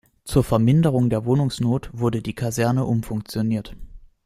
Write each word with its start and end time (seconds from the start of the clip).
Zur 0.23 0.43
Verminderung 0.43 1.11
der 1.11 1.25
Wohnungsnot 1.25 1.91
wurde 1.93 2.23
die 2.23 2.33
Kaserne 2.33 2.85
umfunktioniert. 2.85 3.75